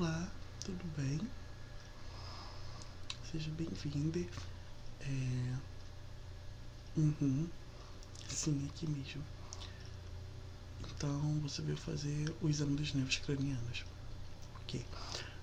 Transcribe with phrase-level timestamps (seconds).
[0.00, 0.30] Olá,
[0.64, 1.20] tudo bem?
[3.32, 4.20] Seja bem-vinda.
[5.00, 5.56] É...
[6.96, 7.48] Uhum.
[8.28, 9.24] Sim, aqui mesmo.
[10.78, 13.84] Então, você veio fazer o exame dos nervos cranianos.
[14.62, 14.86] Ok.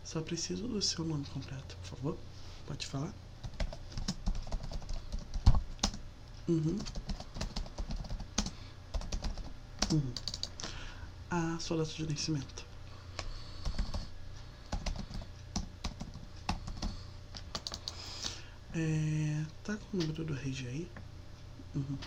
[0.06, 2.18] Só preciso do seu nome completo, por favor.
[2.66, 3.14] Pode falar?
[6.48, 6.80] Uhum.
[9.92, 10.14] Uhum.
[11.30, 12.55] A sua data de nascimento.
[18.76, 20.92] É, tá com o número do RG aí?
[21.74, 21.98] Uhum.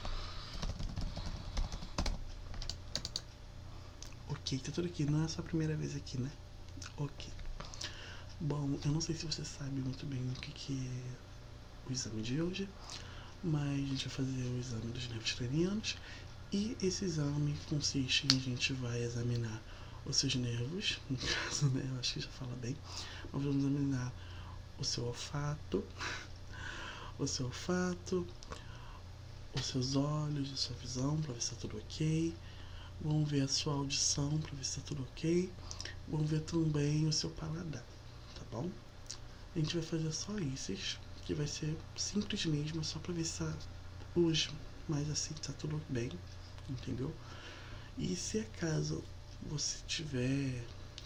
[4.28, 5.04] Ok, tá tudo aqui.
[5.04, 6.30] Não é a sua primeira vez aqui, né?
[6.98, 7.26] Ok.
[8.40, 12.22] Bom, eu não sei se você sabe muito bem o que, que é o exame
[12.22, 12.68] de hoje,
[13.42, 15.96] mas a gente vai fazer o exame dos nervos cranianos
[16.52, 19.62] e esse exame consiste em a gente vai examinar
[20.04, 21.86] os seus nervos, no caso, né?
[21.90, 22.76] Eu acho que já fala bem.
[23.32, 24.12] Nós vamos examinar
[24.78, 25.84] o seu olfato,
[27.18, 28.26] o seu olfato,
[29.54, 32.34] os seus olhos, a sua visão, para ver se está tudo ok.
[33.00, 35.50] Vamos ver a sua audição, para ver se está tudo ok.
[36.08, 37.84] Vamos ver também o seu paladar,
[38.34, 38.70] tá bom?
[39.54, 43.38] A gente vai fazer só esses, que vai ser simples mesmo, só para ver se
[43.38, 43.52] tá
[44.14, 44.48] os
[44.88, 46.10] mais assim tá tudo bem,
[46.68, 47.14] entendeu?
[47.98, 49.04] E se acaso
[49.42, 50.64] você tiver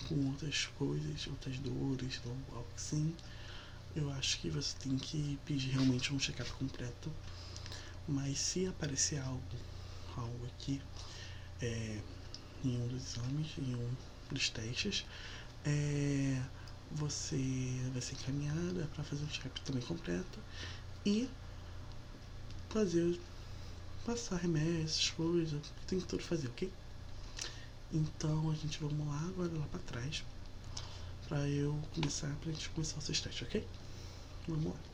[0.08, 3.14] com outras coisas, outras dores ou algo assim,
[3.94, 7.12] eu acho que você tem que pedir realmente um check-up completo.
[8.08, 9.42] Mas se aparecer algo,
[10.16, 10.80] algo aqui
[11.60, 12.00] é,
[12.64, 13.96] em um dos exames, em um
[14.30, 15.04] dos testes,
[15.64, 16.42] é,
[16.90, 17.36] você
[17.92, 20.40] vai ser encaminhada para fazer um check-up também completo
[21.06, 21.28] e
[22.68, 23.20] fazer
[24.04, 26.72] passar remédios, coisas, tem que tudo fazer, ok?
[27.92, 30.24] Então a gente vamos lá agora lá para trás
[31.28, 33.66] para eu começar pra gente começar o seu testes, ok?
[34.48, 34.92] Vamos lá.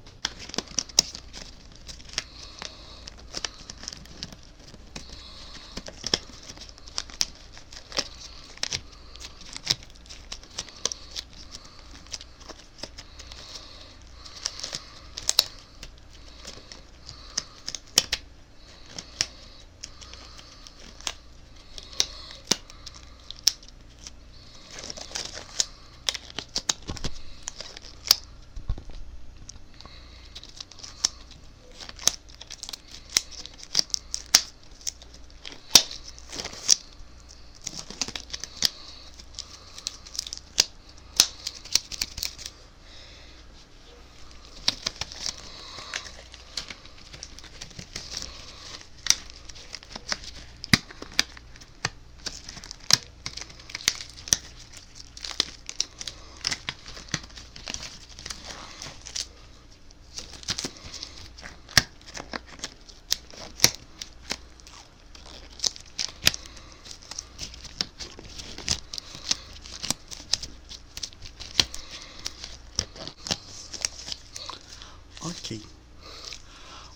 [75.29, 75.61] Ok.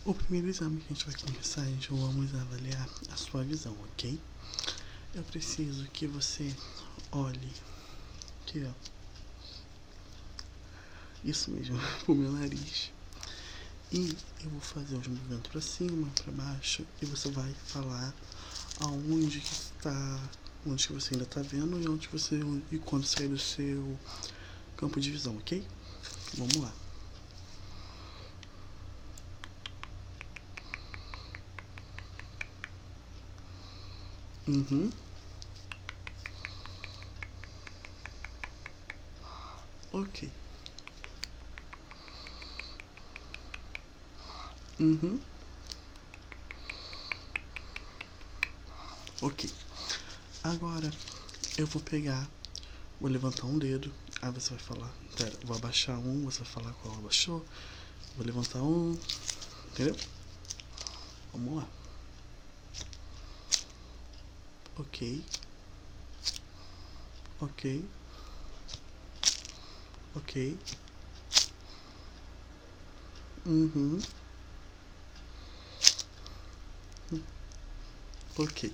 [0.04, 4.18] O primeiro exame que a gente vai começar, gente vamos avaliar a sua visão, ok?
[5.14, 6.52] Eu preciso que você
[7.12, 7.52] olhe
[8.42, 8.72] aqui, ó.
[11.22, 12.90] Isso mesmo, pro meu nariz.
[13.92, 18.12] E eu vou fazer os movimentos para cima, para baixo, e você vai falar
[18.80, 20.20] aonde que está,
[20.66, 22.40] onde que você ainda está vendo e onde você
[22.72, 23.96] e quando sair do seu
[24.76, 25.64] campo de visão, ok?
[26.36, 26.81] Vamos lá.
[34.52, 34.92] Uhum.
[39.90, 40.30] Ok.
[44.78, 45.18] Uhum.
[49.22, 49.48] Ok.
[50.44, 50.92] Agora
[51.56, 52.28] eu vou pegar,
[53.00, 53.90] vou levantar um dedo.
[54.20, 57.42] Aí você vai falar, pera, vou abaixar um, você vai falar qual abaixou.
[58.18, 58.98] Vou levantar um,
[59.70, 59.96] entendeu?
[61.32, 61.81] Vamos lá.
[64.82, 65.22] Ok.
[67.40, 67.84] Ok.
[70.16, 70.58] Ok.
[73.46, 74.00] Uhum.
[78.38, 78.72] Ok.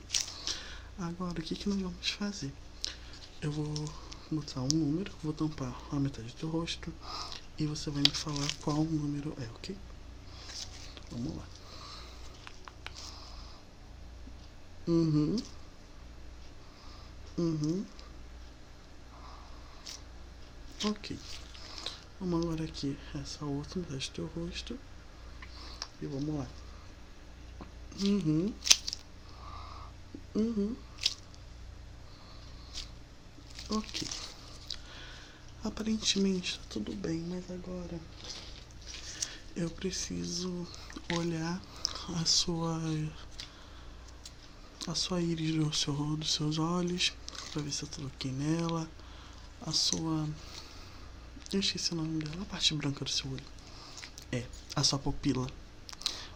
[0.99, 2.53] Agora, o que, que nós vamos fazer?
[3.43, 3.67] Eu vou
[4.31, 6.93] botar um número, vou tampar a metade do rosto
[7.59, 9.77] e você vai me falar qual número é, ok?
[11.11, 11.45] Vamos lá.
[14.87, 15.37] Uhum.
[17.39, 17.87] Uhum.
[20.85, 21.17] Ok.
[22.19, 24.77] Vamos agora aqui, essa outra metade do teu rosto.
[26.03, 26.49] E vamos lá.
[28.03, 28.53] Uhum.
[30.35, 30.77] Uhum.
[33.71, 34.09] Ok.
[35.63, 38.01] Aparentemente tá tudo bem, mas agora
[39.55, 40.67] eu preciso
[41.17, 41.63] olhar
[42.21, 42.81] a sua
[44.89, 47.13] a sua íris do seu, dos seus olhos
[47.59, 48.89] para ver se eu coloquei nela.
[49.63, 50.29] A sua
[51.53, 53.43] eu esqueci o nome dela a parte branca do seu olho.
[54.31, 54.45] É
[54.77, 55.51] a sua pupila.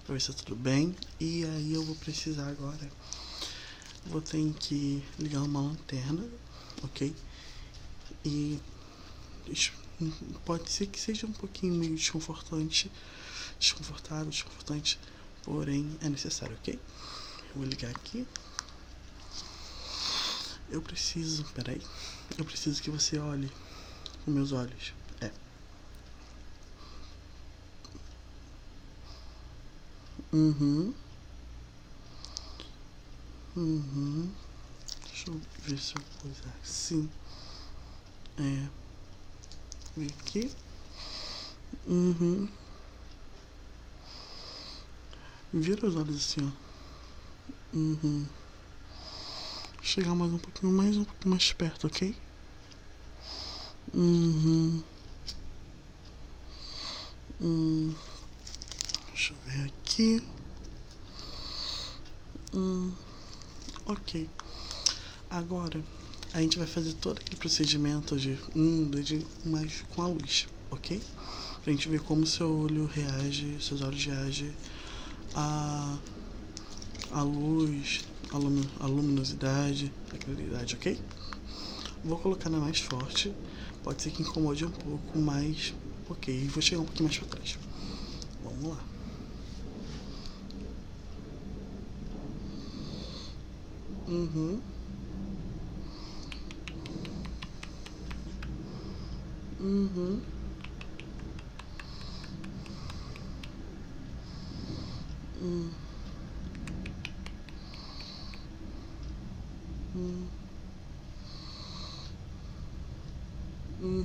[0.04, 0.96] Para ver se tá tudo bem.
[1.20, 2.90] E aí eu vou precisar agora
[4.06, 6.28] vou ter que ligar uma lanterna
[6.82, 7.14] ok?
[8.24, 8.58] E
[10.44, 12.90] pode ser que seja um pouquinho meio desconfortante,
[13.60, 14.98] desconfortável, desconfortante,
[15.44, 16.74] porém é necessário, ok?
[16.74, 18.26] Eu vou ligar aqui.
[20.72, 21.82] Eu preciso, peraí,
[22.38, 23.52] eu preciso que você olhe
[24.24, 24.94] com meus olhos.
[25.20, 25.30] É.
[30.32, 30.94] Uhum.
[33.54, 34.32] Uhum.
[35.04, 37.10] Deixa eu ver se eu pus assim.
[38.38, 38.68] É.
[39.94, 40.50] Vem aqui.
[41.86, 42.48] Uhum.
[45.52, 47.76] Vira os olhos assim, ó.
[47.76, 48.26] Uhum.
[49.92, 52.16] Chegar mais um pouquinho mais, um pouquinho mais perto, ok?
[53.92, 54.82] Uhum.
[57.38, 57.94] Hum.
[59.08, 60.22] Deixa eu ver aqui.
[62.54, 62.90] Hum.
[63.84, 64.30] Ok.
[65.28, 65.84] Agora
[66.32, 71.02] a gente vai fazer todo aquele procedimento de um dedinho mais com a luz, ok?
[71.62, 74.54] Pra gente ver como seu olho reage, seus olhos reagem
[75.34, 75.98] a,
[77.10, 80.98] a luz, a, lum, a luminosidade, a claridade, ok?
[82.04, 83.34] Vou colocar na mais forte,
[83.82, 85.74] pode ser que incomode um pouco, mas
[86.08, 87.56] ok, vou chegar um pouquinho mais pra trás.
[88.42, 88.78] Vamos lá.
[94.06, 94.62] Uhum.
[99.60, 100.22] Uhum.
[105.40, 105.72] Hum.
[113.80, 114.01] Hum.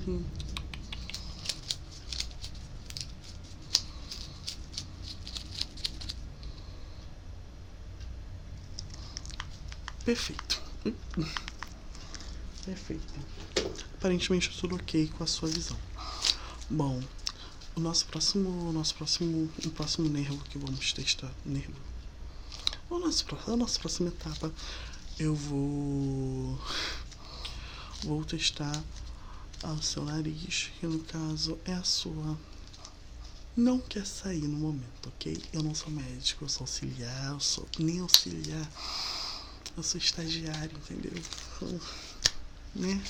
[10.05, 10.61] Perfeito.
[12.65, 13.37] Perfeito
[13.97, 15.77] aparentemente tudo ok com a sua visão.
[16.69, 17.01] Bom,
[17.75, 21.73] o nosso próximo, o nosso próximo, o próximo nervo que vamos testar, nervo.
[22.89, 24.51] O nosso, a nossa próxima etapa,
[25.19, 26.59] eu vou
[28.03, 28.81] vou testar
[29.63, 32.37] o seu nariz, que no caso é a sua
[33.55, 35.41] não quer sair no momento, ok?
[35.51, 38.71] Eu não sou médico, eu sou auxiliar, eu sou nem auxiliar,
[39.75, 41.13] eu sou estagiário, entendeu?
[42.75, 43.01] Né?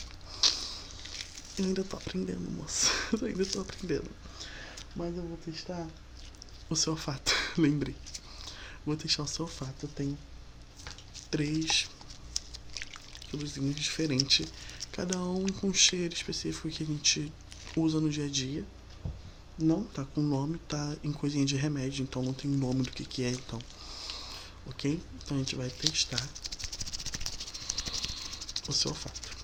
[1.58, 2.88] Eu ainda tô aprendendo, moça.
[3.20, 4.10] Eu ainda tô aprendendo.
[4.96, 5.86] Mas eu vou testar
[6.70, 7.34] o seu olfato.
[7.58, 7.96] Lembrei.
[8.86, 9.88] Vou testar o seu olfato.
[9.88, 10.18] Eu tenho
[11.30, 11.90] três
[13.34, 14.48] luzinhos diferentes.
[14.98, 17.31] Cada um com um cheiro específico que a gente
[17.76, 18.66] usa no dia a dia.
[19.56, 23.06] Não tá com nome, tá em coisinha de remédio, então não tem nome do que
[23.06, 23.60] que é, então.
[24.66, 25.00] Ok?
[25.24, 26.28] Então a gente vai testar
[28.68, 29.38] o seu olfato.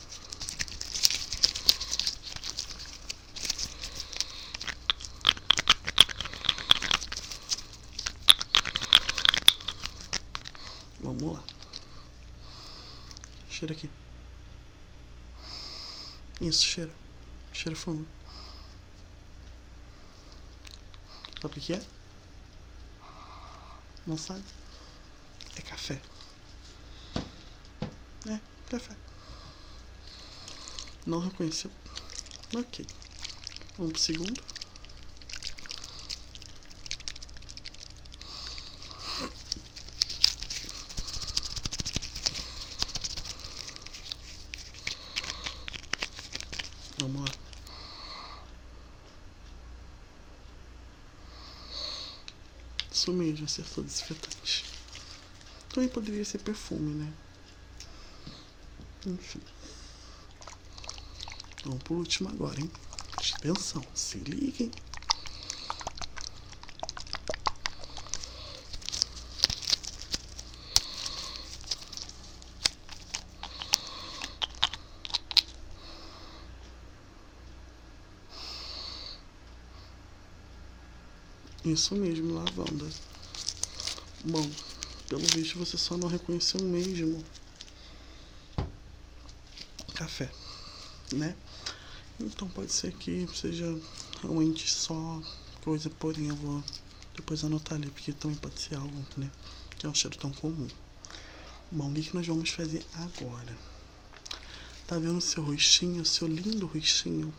[11.00, 11.44] Vamos lá.
[13.52, 13.88] Cheira aqui.
[16.44, 16.92] Isso, cheira.
[17.54, 18.06] Cheira fundo.
[21.42, 21.82] Sabe o que é?
[24.06, 24.44] Não sabe?
[25.56, 26.02] É café.
[28.28, 28.96] É, café.
[31.06, 31.72] Não reconheceu?
[32.56, 32.86] Ok.
[33.78, 34.42] Vamos pro segundo.
[47.00, 47.34] Vamos lá.
[53.04, 54.64] Isso mesmo, acertou desinfetante.
[55.74, 57.14] Também poderia ser perfume, né?
[59.06, 59.42] Enfim.
[61.66, 62.72] Vamos por último agora, hein?
[63.36, 64.72] Atenção, se liguem.
[81.66, 82.90] Isso mesmo, lavanda.
[84.26, 84.50] Bom,
[85.08, 87.24] pelo visto você só não reconheceu mesmo
[89.94, 90.30] café,
[91.14, 91.36] né?
[92.20, 93.80] Então pode ser que seja
[94.22, 95.22] realmente só
[95.62, 96.64] coisa, porém eu vou
[97.16, 99.32] depois anotar ali, porque também pode ser algo, né?
[99.78, 100.68] Que é um cheiro tão comum.
[101.72, 103.58] Bom, o que, nós vamos fazer agora?
[104.88, 107.34] Tá vendo o seu rostinho, o seu lindo rostinho?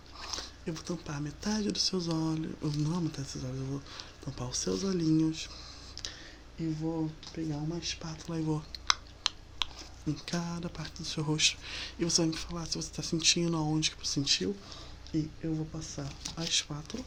[0.67, 2.53] Eu vou tampar metade dos seus olhos.
[2.77, 3.83] Não metade dos seus olhos, eu vou
[4.25, 5.49] tampar os seus olhinhos.
[6.59, 8.63] E vou pegar uma espátula e vou
[10.07, 11.57] em cada parte do seu rosto.
[11.99, 14.57] E você vai me falar se você está sentindo, aonde que você sentiu.
[15.13, 17.05] E eu vou passar a espátula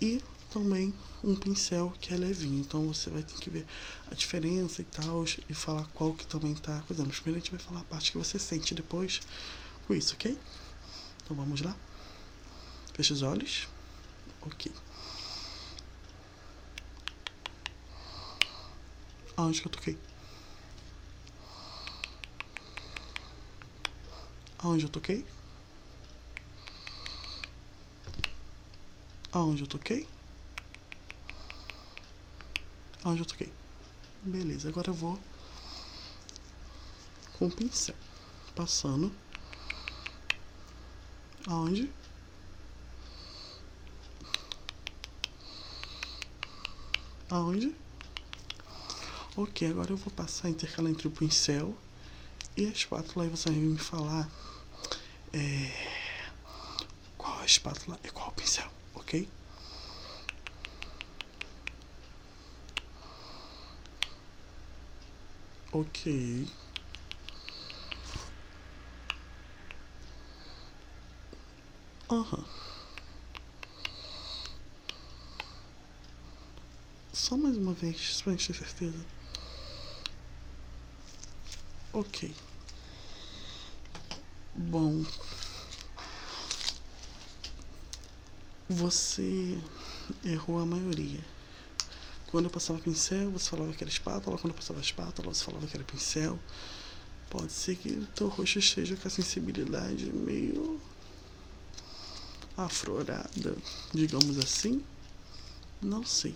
[0.00, 2.60] e também um pincel que é levinho.
[2.60, 3.66] Então você vai ter que ver
[4.10, 7.10] a diferença e tal e falar qual que também tá coisando.
[7.10, 9.20] Primeiro a gente vai falar a parte que você sente depois
[9.86, 10.38] com isso, ok?
[11.24, 11.76] Então vamos lá.
[12.94, 13.68] Fecha os olhos.
[14.42, 14.72] Ok.
[19.36, 19.98] Aonde que eu toquei?
[24.58, 25.26] Aonde eu toquei?
[29.32, 30.08] Aonde eu toquei?
[33.02, 33.52] Aonde eu toquei?
[34.22, 35.18] Beleza, agora eu vou
[37.38, 37.94] com o pincel,
[38.54, 39.10] passando
[41.46, 41.90] aonde?
[47.30, 47.74] Aonde?
[49.36, 51.74] Ok, agora eu vou passar intercalar entre o pincel
[52.56, 53.24] e a espátula.
[53.24, 54.28] Aí você vai me falar
[55.32, 55.70] é,
[57.16, 59.28] qual a espátula e qual o pincel, ok?
[65.72, 66.48] Ok.
[72.10, 72.44] Aham.
[77.12, 79.19] Só mais uma vez, pra gente ter certeza.
[81.92, 82.32] Ok.
[84.54, 85.04] Bom.
[88.68, 89.58] Você
[90.24, 91.20] errou a maioria.
[92.30, 94.38] Quando eu passava pincel, você falava que era espátula.
[94.38, 96.38] Quando eu passava espátula, você falava que era pincel.
[97.28, 100.80] Pode ser que o teu rosto esteja com a sensibilidade meio
[102.56, 103.56] aflorada,
[103.92, 104.84] digamos assim.
[105.82, 106.34] Não sei.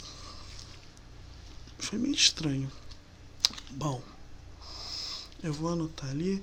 [1.78, 2.70] Foi meio estranho.
[3.70, 4.02] Bom,
[5.44, 6.42] eu vou anotar ali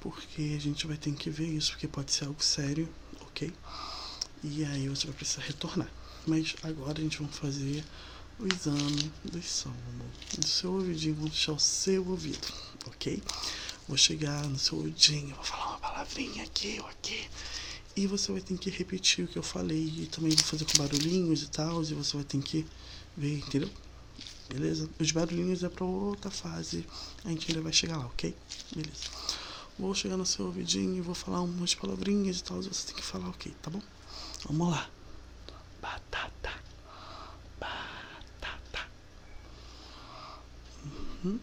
[0.00, 2.88] porque a gente vai ter que ver isso, porque pode ser algo sério,
[3.20, 3.52] ok?
[4.42, 5.88] E aí você vai precisar retornar.
[6.26, 7.84] Mas agora a gente vai fazer
[8.40, 9.74] o exame dos sons
[10.36, 12.48] do seu ouvidinho, vou deixar o seu ouvido,
[12.86, 13.22] ok?
[13.86, 17.28] Vou chegar no seu ouvidinho, vou falar uma palavrinha aqui ou aqui.
[17.94, 19.92] E você vai ter que repetir o que eu falei.
[19.98, 21.82] E também vou fazer com barulhinhos e tal.
[21.82, 22.66] E você vai ter que
[23.14, 23.68] ver, entendeu?
[24.48, 24.88] Beleza?
[24.98, 26.86] Os barulhinhos é pra outra fase.
[27.24, 28.36] A gente ainda vai chegar lá, ok?
[28.74, 29.04] Beleza.
[29.78, 32.62] Vou chegar no seu ouvidinho e vou falar umas palavrinhas e tal.
[32.62, 33.80] Você tem que falar ok, tá bom?
[34.46, 34.88] Vamos lá.
[35.80, 36.52] Batata.
[37.58, 38.86] Batata.
[41.24, 41.38] Uhum.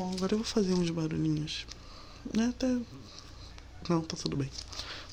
[0.00, 1.66] Bom, agora eu vou fazer uns barulhinhos.
[2.34, 2.46] Né?
[2.46, 2.66] Até.
[3.86, 4.48] Não, tá tudo bem.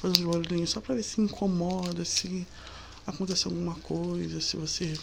[0.01, 2.47] Vou fazer uns barulhinhos só pra ver se incomoda, se
[3.05, 4.97] acontece alguma coisa, se você.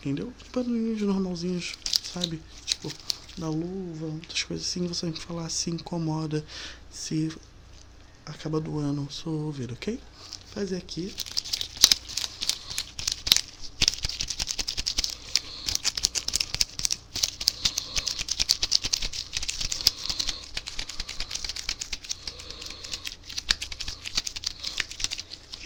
[0.00, 0.32] Entendeu?
[0.52, 2.42] Barulhinhos normalzinhos, sabe?
[2.66, 2.92] Tipo,
[3.36, 4.88] da luva, outras coisas assim.
[4.88, 6.44] Você vai me falar se incomoda,
[6.90, 7.32] se
[8.26, 10.00] acaba doando o seu ouvido, ok?
[10.52, 11.14] Fazer aqui.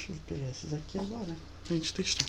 [0.03, 2.27] Deixa eu pegar esses aqui agora pra gente testar.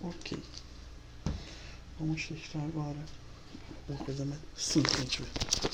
[0.00, 0.42] Ok.
[1.98, 2.98] Vamos testar agora
[3.88, 5.67] uma coisa mais simples pra gente ver.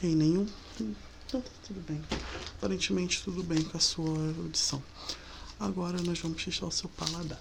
[0.00, 0.46] Ok, nenhum.
[0.80, 2.02] Então tá tudo bem.
[2.56, 4.82] Aparentemente tudo bem com a sua audição.
[5.58, 7.38] Agora nós vamos testar o seu paladar.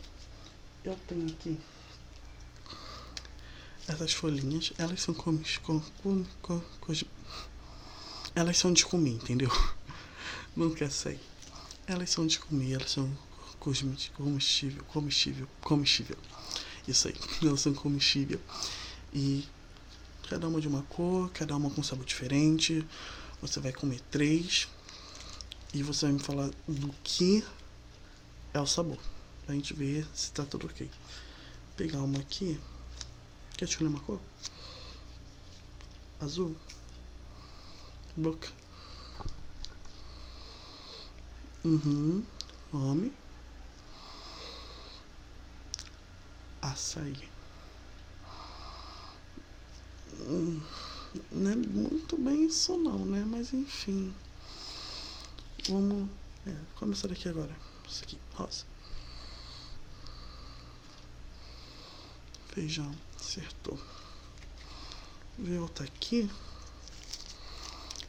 [0.83, 1.57] Eu tenho aqui
[3.87, 6.93] essas folhinhas, elas são com, com, com, com, com
[8.35, 9.49] elas são de comer, entendeu?
[10.53, 11.17] Nunca sei.
[11.87, 13.09] Elas são de comer, elas são
[13.57, 16.17] comestível, comestível, comestível.
[16.85, 18.41] Isso aí, elas são comestível.
[19.13, 19.47] E
[20.29, 22.85] cada uma de uma cor, cada uma com sabor diferente.
[23.41, 24.67] Você vai comer três
[25.73, 27.43] e você vai me falar do que
[28.53, 28.99] é o sabor.
[29.45, 30.87] Pra gente ver se tá tudo ok.
[30.87, 32.59] Vou pegar uma aqui.
[33.57, 34.19] Quer escolher uma cor?
[36.19, 36.55] Azul.
[38.15, 38.49] Boca.
[41.65, 42.23] Uhum.
[42.71, 43.11] Homem.
[46.61, 47.38] Açaí.
[50.21, 50.61] Hum,
[51.31, 53.23] não é muito bem isso não, né?
[53.25, 54.13] Mas enfim.
[55.67, 56.09] Vamos.
[56.47, 57.55] É, começar daqui agora.
[57.87, 58.65] Isso aqui, rosa.
[62.47, 63.79] Feijão, acertou.
[65.37, 66.29] Vou voltar aqui.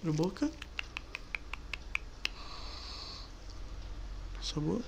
[0.01, 0.51] Abre boca.
[4.43, 4.83] Sabor.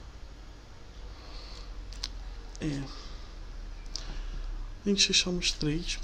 [2.61, 2.83] É.
[4.85, 5.99] A gente fechamos três.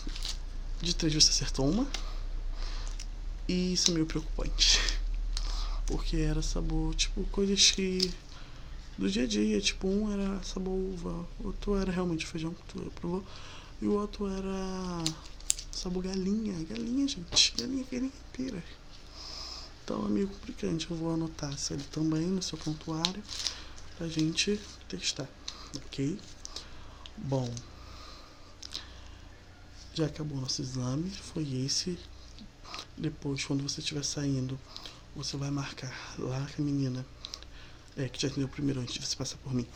[0.81, 1.87] De três você acertou uma.
[3.49, 4.81] E isso é meio preocupante.
[5.87, 8.13] Porque era sabor, tipo, coisas que.
[8.97, 12.93] Do dia a dia, tipo, um era sabor uva, outro era realmente feijão que tu
[12.97, 13.25] provou,
[13.81, 15.05] e o outro era
[15.71, 18.63] sabor galinha, galinha, gente, galinha, galinha inteira.
[19.85, 20.91] Então é meio complicante.
[20.91, 23.23] Eu vou anotar isso ali também no seu prontuário
[23.97, 25.29] pra gente testar,
[25.77, 26.19] ok?
[27.17, 27.49] Bom,
[29.99, 31.99] já acabou nosso exame, foi esse.
[32.97, 34.59] Depois, quando você estiver saindo,
[35.15, 37.05] você vai marcar lá com a menina,
[37.97, 39.67] é, que já atendeu primeiro antes de você passar por mim.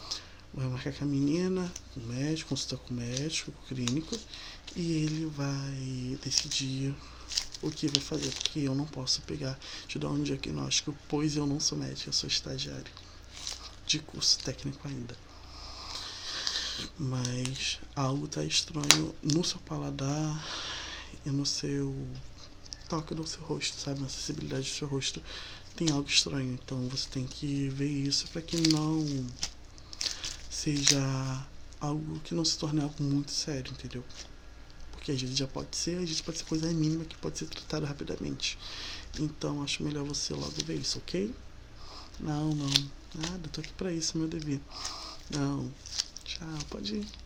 [0.54, 4.16] Vai marcar com a menina, com o médico, consulta com o médico, com o clínico,
[4.76, 6.94] e ele vai decidir
[7.60, 9.58] o que vai fazer, porque eu não posso pegar,
[9.88, 12.92] te dar um diagnóstico, pois eu não sou médico, eu sou estagiário
[13.86, 15.16] de curso técnico ainda.
[16.98, 20.44] Mas algo tá estranho no seu paladar
[21.24, 21.94] e no seu
[22.88, 24.00] toque do seu rosto, sabe?
[24.00, 25.22] Na sensibilidade do seu rosto
[25.76, 26.58] tem algo estranho.
[26.62, 29.06] Então você tem que ver isso para que não
[30.50, 31.46] seja
[31.80, 34.04] algo que não se torne algo muito sério, entendeu?
[35.02, 37.46] porque às vezes já pode ser, às vezes pode ser coisa mínima que pode ser
[37.46, 38.56] tratada rapidamente.
[39.18, 41.34] Então acho melhor você logo ver isso, ok?
[42.20, 42.70] Não, não,
[43.16, 44.60] nada, tô aqui pra isso, meu dever.
[45.28, 45.68] Não,
[46.32, 47.21] tchau, pode ir.